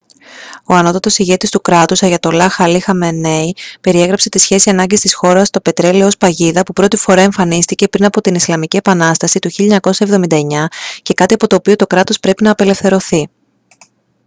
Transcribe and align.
ο 0.67 0.73
ανώτατος 0.73 1.17
ηγέτης 1.17 1.49
του 1.49 1.61
κράτους 1.61 2.03
αγιατολλάχ 2.03 2.61
αλί 2.61 2.79
χαμενεΐ 2.79 3.51
περιέγραψε 3.81 4.29
την 4.29 4.39
σχέση 4.39 4.69
ανάγκης 4.69 4.99
της 5.01 5.15
χώρας 5.15 5.49
το 5.49 5.61
πετρέλαιο 5.61 6.07
ως 6.07 6.17
«παγίδα» 6.17 6.63
που 6.63 6.73
πρώτη 6.73 6.97
φορά 6.97 7.21
εμφανίστηκε 7.21 7.87
πριν 7.87 8.05
από 8.05 8.21
την 8.21 8.35
ισλαμική 8.35 8.77
επανάσταση 8.77 9.39
του 9.39 9.49
1979 9.81 10.65
και 11.01 11.13
κάτι 11.13 11.33
από 11.33 11.47
το 11.47 11.55
οποίο 11.55 11.75
το 11.75 11.87
κράτος 11.87 12.19
πρέπει 12.19 12.43
να 12.43 12.51
απελευθερωθεί 12.51 13.27